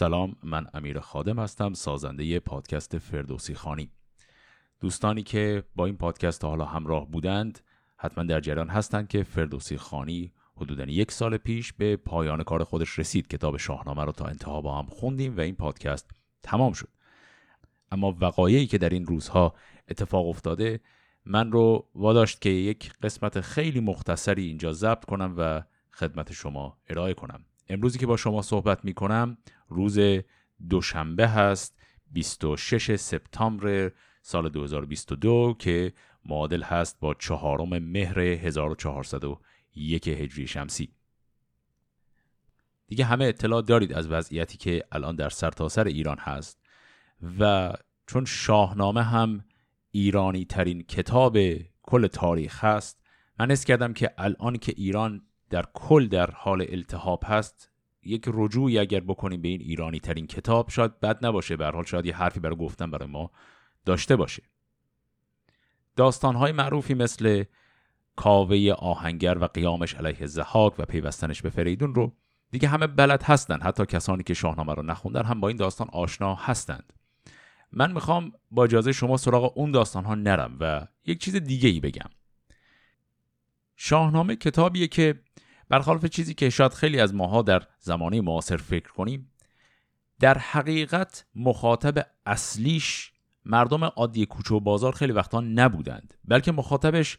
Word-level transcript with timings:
سلام 0.00 0.36
من 0.42 0.66
امیر 0.74 1.00
خادم 1.00 1.38
هستم 1.38 1.72
سازنده 1.72 2.40
پادکست 2.40 2.98
فردوسی 2.98 3.54
خانی. 3.54 3.90
دوستانی 4.80 5.22
که 5.22 5.62
با 5.76 5.86
این 5.86 5.96
پادکست 5.96 6.44
حالا 6.44 6.64
همراه 6.64 7.10
بودند 7.10 7.60
حتما 7.96 8.24
در 8.24 8.40
جریان 8.40 8.68
هستند 8.68 9.08
که 9.08 9.22
فردوسی 9.22 9.76
خانی 9.76 10.32
حدودا 10.56 10.84
یک 10.84 11.12
سال 11.12 11.36
پیش 11.36 11.72
به 11.72 11.96
پایان 11.96 12.42
کار 12.42 12.64
خودش 12.64 12.98
رسید. 12.98 13.28
کتاب 13.28 13.56
شاهنامه 13.56 14.04
رو 14.04 14.12
تا 14.12 14.24
انتها 14.24 14.60
با 14.60 14.78
هم 14.78 14.86
خوندیم 14.86 15.36
و 15.36 15.40
این 15.40 15.54
پادکست 15.54 16.10
تمام 16.42 16.72
شد. 16.72 16.88
اما 17.92 18.16
وقایعی 18.20 18.66
که 18.66 18.78
در 18.78 18.88
این 18.88 19.06
روزها 19.06 19.54
اتفاق 19.88 20.28
افتاده 20.28 20.80
من 21.24 21.52
رو 21.52 21.88
واداشت 21.94 22.40
که 22.40 22.50
یک 22.50 22.92
قسمت 23.02 23.40
خیلی 23.40 23.80
مختصری 23.80 24.46
اینجا 24.46 24.72
ضبط 24.72 25.04
کنم 25.04 25.34
و 25.38 25.62
خدمت 25.92 26.32
شما 26.32 26.78
ارائه 26.88 27.14
کنم. 27.14 27.44
امروزی 27.70 27.98
که 27.98 28.06
با 28.06 28.16
شما 28.16 28.42
صحبت 28.42 28.84
می 28.84 28.94
کنم 28.94 29.38
روز 29.70 29.98
دوشنبه 30.68 31.28
هست 31.28 31.78
26 32.12 32.96
سپتامبر 32.96 33.92
سال 34.22 34.48
2022 34.48 35.54
که 35.58 35.92
معادل 36.24 36.62
هست 36.62 37.00
با 37.00 37.14
چهارم 37.14 37.78
مهر 37.78 38.20
1401 38.20 40.08
هجری 40.08 40.46
شمسی. 40.46 40.92
دیگه 42.86 43.04
همه 43.04 43.24
اطلاع 43.24 43.62
دارید 43.62 43.92
از 43.92 44.08
وضعیتی 44.08 44.58
که 44.58 44.84
الان 44.92 45.16
در 45.16 45.28
سرتاسر 45.28 45.82
سر 45.82 45.88
ایران 45.88 46.18
هست 46.18 46.60
و 47.38 47.72
چون 48.06 48.24
شاهنامه 48.24 49.02
هم 49.02 49.44
ایرانی 49.90 50.44
ترین 50.44 50.82
کتاب 50.82 51.38
کل 51.82 52.06
تاریخ 52.06 52.64
هست 52.64 53.00
من 53.38 53.50
حس 53.50 53.64
کردم 53.64 53.92
که 53.92 54.10
الان 54.18 54.56
که 54.56 54.74
ایران 54.76 55.22
در 55.50 55.64
کل 55.74 56.08
در 56.08 56.30
حال 56.30 56.66
التحاب 56.68 57.24
هست 57.26 57.69
یک 58.02 58.24
رجوعی 58.26 58.78
اگر 58.78 59.00
بکنیم 59.00 59.42
به 59.42 59.48
این 59.48 59.60
ایرانی 59.60 60.00
ترین 60.00 60.26
کتاب 60.26 60.70
شاید 60.70 61.00
بد 61.00 61.26
نباشه. 61.26 61.56
به 61.56 61.66
حال 61.66 61.84
شاید 61.84 62.06
یه 62.06 62.16
حرفی 62.16 62.40
برای 62.40 62.56
گفتن 62.56 62.90
برای 62.90 63.08
ما 63.08 63.30
داشته 63.84 64.16
باشه. 64.16 64.42
داستانهای 65.96 66.52
معروفی 66.52 66.94
مثل 66.94 67.44
کاوه 68.16 68.72
آهنگر 68.78 69.38
و 69.38 69.44
قیامش 69.44 69.94
علیه 69.94 70.26
زحاک 70.26 70.74
و 70.78 70.84
پیوستنش 70.84 71.42
به 71.42 71.50
فریدون 71.50 71.94
رو 71.94 72.12
دیگه 72.50 72.68
همه 72.68 72.86
بلد 72.86 73.22
هستند 73.22 73.62
حتی 73.62 73.86
کسانی 73.86 74.22
که 74.22 74.34
شاهنامه 74.34 74.74
رو 74.74 74.82
نخوندن 74.82 75.24
هم 75.24 75.40
با 75.40 75.48
این 75.48 75.56
داستان 75.56 75.88
آشنا 75.92 76.34
هستند. 76.34 76.92
من 77.72 77.92
می‌خوام 77.92 78.32
با 78.50 78.64
اجازه 78.64 78.92
شما 78.92 79.16
سراغ 79.16 79.58
اون 79.58 79.70
داستان 79.70 80.04
ها 80.04 80.14
نرم 80.14 80.56
و 80.60 80.86
یک 81.06 81.18
چیز 81.18 81.36
دیگه 81.36 81.68
ای 81.68 81.80
بگم. 81.80 82.10
شاهنامه 83.76 84.36
کتابیه 84.36 84.88
که 84.88 85.20
برخلاف 85.70 86.06
چیزی 86.06 86.34
که 86.34 86.50
شاید 86.50 86.72
خیلی 86.72 87.00
از 87.00 87.14
ماها 87.14 87.42
در 87.42 87.62
زمانه 87.78 88.20
معاصر 88.20 88.56
فکر 88.56 88.92
کنیم 88.92 89.32
در 90.20 90.38
حقیقت 90.38 91.26
مخاطب 91.34 92.06
اصلیش 92.26 93.12
مردم 93.44 93.84
عادی 93.84 94.26
کوچه 94.26 94.54
و 94.54 94.60
بازار 94.60 94.92
خیلی 94.92 95.12
وقتا 95.12 95.40
نبودند 95.40 96.14
بلکه 96.24 96.52
مخاطبش 96.52 97.18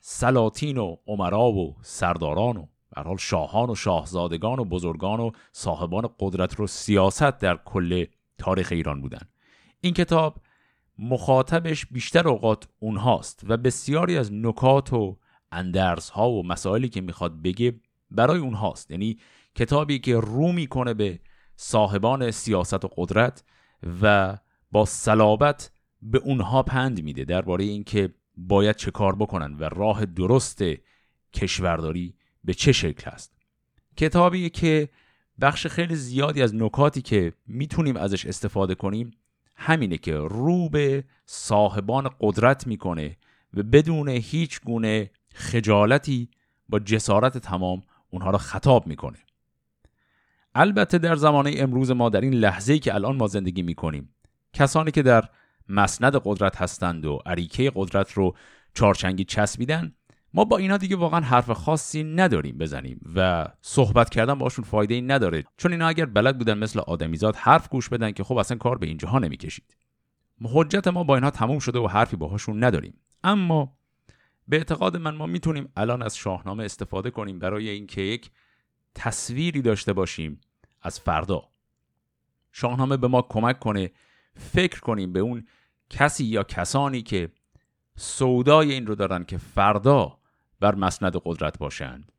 سلاطین 0.00 0.78
و 0.78 0.96
عمرا 1.06 1.52
و 1.52 1.76
سرداران 1.82 2.56
و 2.56 2.66
به 2.96 3.02
حال 3.02 3.16
شاهان 3.16 3.70
و 3.70 3.74
شاهزادگان 3.74 4.58
و 4.58 4.64
بزرگان 4.64 5.20
و 5.20 5.30
صاحبان 5.52 6.08
قدرت 6.20 6.60
و 6.60 6.66
سیاست 6.66 7.38
در 7.38 7.56
کل 7.56 8.04
تاریخ 8.38 8.68
ایران 8.72 9.00
بودند. 9.00 9.28
این 9.80 9.94
کتاب 9.94 10.36
مخاطبش 10.98 11.86
بیشتر 11.86 12.28
اوقات 12.28 12.68
اونهاست 12.78 13.40
و 13.48 13.56
بسیاری 13.56 14.18
از 14.18 14.32
نکات 14.32 14.92
و 14.92 15.18
اندرس 15.52 16.10
ها 16.10 16.30
و 16.30 16.46
مسائلی 16.46 16.88
که 16.88 17.00
می‌خواد 17.00 17.42
بگه 17.42 17.80
برای 18.10 18.38
اونهاست. 18.38 18.90
یعنی 18.90 19.18
کتابی 19.54 19.98
که 19.98 20.16
رو 20.16 20.52
می‌کنه 20.52 20.94
به 20.94 21.18
صاحبان 21.56 22.30
سیاست 22.30 22.84
و 22.84 22.90
قدرت 22.96 23.44
و 24.02 24.38
با 24.72 24.84
صلابت 24.84 25.70
به 26.02 26.18
اونها 26.18 26.62
پند 26.62 27.02
میده 27.02 27.24
درباره 27.24 27.64
اینکه 27.64 28.14
باید 28.36 28.76
چه 28.76 28.90
کار 28.90 29.16
بکنن 29.16 29.54
و 29.54 29.64
راه 29.64 30.06
درست 30.06 30.62
کشورداری 31.32 32.14
به 32.44 32.54
چه 32.54 32.72
شکل 32.72 33.10
است. 33.10 33.32
کتابی 33.96 34.50
که 34.50 34.88
بخش 35.40 35.66
خیلی 35.66 35.94
زیادی 35.94 36.42
از 36.42 36.54
نکاتی 36.54 37.02
که 37.02 37.32
می‌تونیم 37.46 37.96
ازش 37.96 38.26
استفاده 38.26 38.74
کنیم 38.74 39.10
همینه 39.56 39.98
که 39.98 40.16
رو 40.16 40.68
به 40.68 41.04
صاحبان 41.26 42.10
قدرت 42.20 42.66
می‌کنه 42.66 43.16
و 43.54 43.62
بدون 43.62 44.08
هیچ 44.08 44.60
گونه 44.60 45.10
خجالتی 45.34 46.28
با 46.68 46.78
جسارت 46.78 47.38
تمام 47.38 47.82
اونها 48.10 48.30
را 48.30 48.38
خطاب 48.38 48.86
می‌کنه. 48.86 49.18
البته 50.54 50.98
در 50.98 51.16
زمانه 51.16 51.54
امروز 51.56 51.90
ما 51.90 52.08
در 52.08 52.20
این 52.20 52.34
لحظه 52.34 52.78
که 52.78 52.94
الان 52.94 53.16
ما 53.16 53.26
زندگی 53.26 53.62
می‌کنیم 53.62 54.14
کسانی 54.52 54.90
که 54.90 55.02
در 55.02 55.28
مسند 55.68 56.20
قدرت 56.24 56.62
هستند 56.62 57.06
و 57.06 57.18
عریکه 57.26 57.72
قدرت 57.74 58.12
رو 58.12 58.36
چارچنگی 58.74 59.24
چسبیدن 59.24 59.92
ما 60.34 60.44
با 60.44 60.56
اینا 60.56 60.76
دیگه 60.76 60.96
واقعا 60.96 61.20
حرف 61.20 61.50
خاصی 61.50 62.04
نداریم 62.04 62.58
بزنیم 62.58 63.00
و 63.14 63.48
صحبت 63.62 64.10
کردن 64.10 64.34
باشون 64.34 64.64
فایده 64.64 64.94
ای 64.94 65.02
نداره. 65.02 65.44
چون 65.56 65.72
اینا 65.72 65.88
اگر 65.88 66.06
بلد 66.06 66.38
بودن 66.38 66.58
مثل 66.58 66.80
آدمیزاد 66.80 67.36
حرف 67.36 67.68
گوش 67.68 67.88
بدن 67.88 68.12
که 68.12 68.24
خب 68.24 68.36
اصلا 68.36 68.56
کار 68.56 68.78
به 68.78 68.86
اینجاها 68.86 69.18
نمی‌کشید. 69.18 69.76
حجت 70.42 70.88
ما 70.88 71.04
با 71.04 71.14
اینها 71.14 71.30
تموم 71.30 71.58
شده 71.58 71.78
و 71.78 71.86
حرفی 71.86 72.16
باهاشون 72.16 72.64
نداریم. 72.64 72.94
اما 73.24 73.76
به 74.50 74.56
اعتقاد 74.56 74.96
من 74.96 75.14
ما 75.14 75.26
می‌تونیم 75.26 75.72
الان 75.76 76.02
از 76.02 76.16
شاهنامه 76.16 76.64
استفاده 76.64 77.10
کنیم 77.10 77.38
برای 77.38 77.68
اینکه 77.68 78.00
یک 78.00 78.30
تصویری 78.94 79.62
داشته 79.62 79.92
باشیم 79.92 80.40
از 80.82 81.00
فردا. 81.00 81.42
شاهنامه 82.52 82.96
به 82.96 83.08
ما 83.08 83.22
کمک 83.22 83.58
کنه 83.58 83.90
فکر 84.34 84.80
کنیم 84.80 85.12
به 85.12 85.20
اون 85.20 85.46
کسی 85.90 86.24
یا 86.24 86.42
کسانی 86.42 87.02
که 87.02 87.30
سودای 87.96 88.72
این 88.72 88.86
رو 88.86 88.94
دارن 88.94 89.24
که 89.24 89.38
فردا 89.38 90.18
بر 90.60 90.74
مسند 90.74 91.16
قدرت 91.24 91.58
باشند 91.58 92.12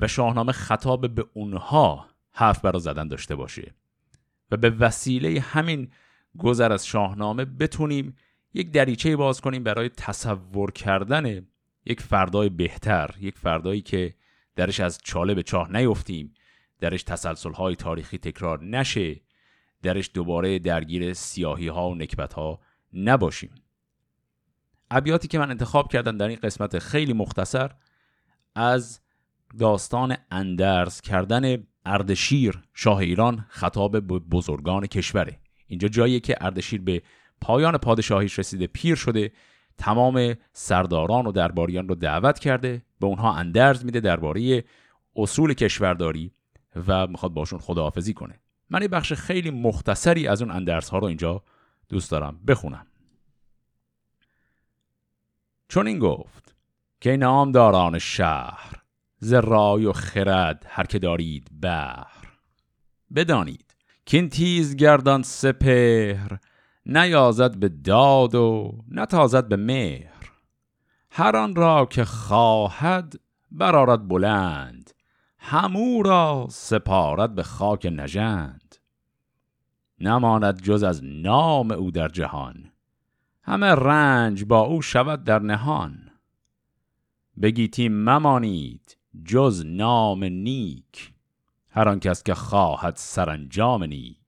و 0.00 0.08
شاهنامه 0.08 0.52
خطاب 0.52 1.14
به 1.14 1.24
اونها 1.34 2.06
حرف 2.30 2.60
برا 2.60 2.78
زدن 2.78 3.08
داشته 3.08 3.36
باشه 3.36 3.74
و 4.50 4.56
به 4.56 4.70
وسیله 4.70 5.40
همین 5.40 5.92
گذر 6.38 6.72
از 6.72 6.86
شاهنامه 6.86 7.44
بتونیم 7.44 8.16
یک 8.54 8.70
دریچه 8.70 9.16
باز 9.16 9.40
کنیم 9.40 9.64
برای 9.64 9.88
تصور 9.88 10.72
کردن 10.72 11.46
یک 11.84 12.00
فردای 12.00 12.48
بهتر 12.48 13.14
یک 13.20 13.38
فردایی 13.38 13.80
که 13.80 14.14
درش 14.56 14.80
از 14.80 14.98
چاله 15.04 15.34
به 15.34 15.42
چاه 15.42 15.72
نیفتیم 15.72 16.34
درش 16.80 17.02
تسلسل 17.02 17.52
های 17.52 17.76
تاریخی 17.76 18.18
تکرار 18.18 18.64
نشه 18.64 19.20
درش 19.82 20.10
دوباره 20.14 20.58
درگیر 20.58 21.12
سیاهی 21.12 21.68
ها 21.68 21.90
و 21.90 21.94
نکبت 21.94 22.32
ها 22.32 22.60
نباشیم. 22.94 23.50
ابیاتی 24.90 25.28
که 25.28 25.38
من 25.38 25.50
انتخاب 25.50 25.92
کردم 25.92 26.18
در 26.18 26.28
این 26.28 26.38
قسمت 26.42 26.78
خیلی 26.78 27.12
مختصر 27.12 27.70
از 28.54 29.00
داستان 29.58 30.16
اندرز 30.30 31.00
کردن 31.00 31.66
اردشیر 31.86 32.62
شاه 32.74 32.98
ایران 32.98 33.46
خطاب 33.48 34.00
بزرگان 34.00 34.86
کشوره. 34.86 35.40
اینجا 35.66 35.88
جایی 35.88 36.20
که 36.20 36.36
اردشیر 36.40 36.80
به 36.80 37.02
پایان 37.42 37.78
پادشاهیش 37.78 38.38
رسیده 38.38 38.66
پیر 38.66 38.94
شده 38.94 39.32
تمام 39.78 40.34
سرداران 40.52 41.26
و 41.26 41.32
درباریان 41.32 41.88
رو 41.88 41.94
دعوت 41.94 42.38
کرده 42.38 42.82
به 43.00 43.06
اونها 43.06 43.34
اندرز 43.34 43.84
میده 43.84 44.00
درباره 44.00 44.64
اصول 45.16 45.54
کشورداری 45.54 46.32
و 46.86 47.06
می‌خواد 47.06 47.32
باشون 47.32 47.58
خداحافظی 47.58 48.14
کنه. 48.14 48.40
من 48.70 48.82
یه 48.82 48.88
بخش 48.88 49.12
خیلی 49.12 49.50
مختصری 49.50 50.28
از 50.28 50.42
اون 50.42 50.50
اندرس 50.50 50.88
ها 50.88 50.98
رو 50.98 51.06
اینجا 51.06 51.42
دوست 51.88 52.10
دارم 52.10 52.40
بخونم. 52.48 52.86
چون 55.68 55.86
این 55.86 55.98
گفت 55.98 56.54
که 57.00 57.16
نامداران 57.16 57.98
شهر 57.98 58.82
ز 59.18 59.32
و 59.32 59.92
خرد 59.92 60.66
هر 60.68 60.84
که 60.84 60.98
دارید 60.98 61.48
بهر. 61.60 62.38
بدانید 63.14 63.74
که 64.06 64.16
این 64.16 64.28
تیز 64.28 64.76
گردان 64.76 65.22
سپهر 65.22 66.38
نیازد 66.86 67.56
به 67.56 67.68
داد 67.68 68.34
و 68.34 68.78
نتازد 68.88 69.48
به 69.48 69.56
مهر. 69.56 70.32
هر 71.10 71.36
آن 71.36 71.54
را 71.54 71.86
که 71.86 72.04
خواهد 72.04 73.20
برارد 73.50 74.08
بلند 74.08 74.90
همو 75.38 76.02
را 76.02 76.46
سپارد 76.50 77.34
به 77.34 77.42
خاک 77.42 77.86
نژند. 77.92 78.76
نماند 80.00 80.62
جز 80.62 80.82
از 80.82 81.04
نام 81.04 81.70
او 81.70 81.90
در 81.90 82.08
جهان 82.08 82.72
همه 83.42 83.66
رنج 83.66 84.44
با 84.44 84.60
او 84.60 84.82
شود 84.82 85.24
در 85.24 85.38
نهان. 85.38 86.10
بگیتی 87.42 87.88
ممانید 87.88 88.98
جز 89.24 89.62
نام 89.66 90.24
نیک 90.24 91.12
هر 91.70 91.88
آن 91.88 92.00
کس 92.00 92.22
که 92.22 92.34
خواهد 92.34 92.96
سرانجام 92.96 93.84
نیک. 93.84 94.21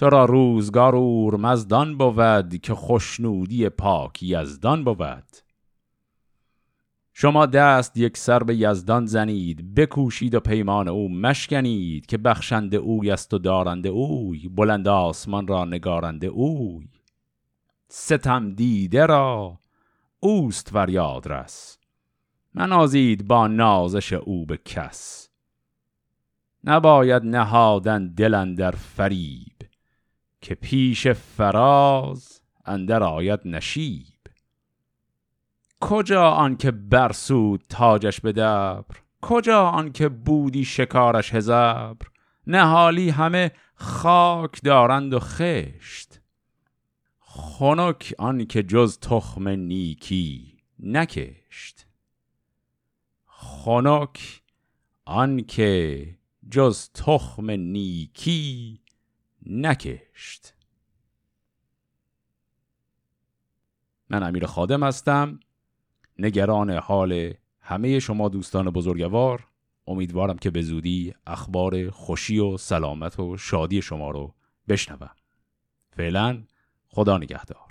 تو 0.00 0.10
را 0.10 0.24
روزگار 0.24 0.94
مزدان 1.36 1.98
بود 1.98 2.58
که 2.58 2.74
خوشنودی 2.74 3.68
پاک 3.68 4.22
یزدان 4.22 4.84
بود. 4.84 5.24
شما 7.12 7.46
دست 7.46 7.96
یک 7.96 8.16
سر 8.16 8.42
به 8.42 8.56
یزدان 8.56 9.06
زنید 9.06 9.74
بکوشید 9.74 10.34
و 10.34 10.40
پیمان 10.40 10.88
او 10.88 11.08
مشکنید 11.08 12.06
که 12.06 12.18
بخشنده 12.18 12.76
اوی 12.76 13.10
است 13.10 13.34
و 13.34 13.38
دارنده 13.38 13.88
اوی 13.88 14.48
بلند 14.48 14.88
آسمان 14.88 15.46
را 15.46 15.64
نگارنده 15.64 16.26
اوی. 16.26 16.88
ستم 17.88 18.54
دیده 18.54 19.06
را 19.06 19.58
اوست 20.20 20.70
فریاد 20.70 21.28
رس. 21.28 21.78
منازید 22.54 23.26
با 23.26 23.46
نازش 23.46 24.12
او 24.12 24.46
به 24.46 24.56
کس. 24.64 25.28
نباید 26.64 27.22
نهادن 27.22 28.08
دل 28.08 28.54
در 28.54 28.70
فریب. 28.70 29.69
که 30.40 30.54
پیش 30.54 31.08
فراز 31.08 32.40
اندر 32.64 33.02
آید 33.02 33.40
نشیب. 33.44 34.20
کجا 35.80 36.30
آنکه 36.30 36.70
برسود 36.70 37.64
تاجش 37.68 38.20
به 38.20 38.32
دبر؟ 38.32 38.96
کجا 39.22 39.62
آنکه 39.62 40.08
بودی 40.08 40.64
شکارش 40.64 41.34
هزبر؟ 41.34 41.96
نهالی 42.46 43.10
همه 43.10 43.50
خاک 43.74 44.62
دارند 44.62 45.14
و 45.14 45.18
خشت. 45.18 46.20
خنک 47.20 48.14
آنکه 48.18 48.62
جز 48.62 48.98
تخم 48.98 49.48
نیکی 49.48 50.58
نکشت. 50.78 51.86
خنک 53.26 54.42
آنکه 55.04 56.18
جز 56.50 56.90
تخم 56.90 57.50
نیکی 57.50 58.80
نکشت. 59.46 60.54
من 64.08 64.22
امیر 64.22 64.46
خادم 64.46 64.82
هستم. 64.82 65.40
نگران 66.18 66.70
حال 66.70 67.34
همه 67.60 67.98
شما 67.98 68.28
دوستان 68.28 68.70
بزرگوار 68.70 69.46
امیدوارم 69.86 70.38
که 70.38 70.50
به 70.50 70.62
زودی 70.62 71.14
اخبار 71.26 71.90
خوشی 71.90 72.38
و 72.38 72.56
سلامت 72.56 73.20
و 73.20 73.36
شادی 73.36 73.82
شما 73.82 74.10
رو 74.10 74.34
بشنوم. 74.68 75.10
فعلا 75.96 76.42
خدا 76.88 77.18
نگهدار. 77.18 77.69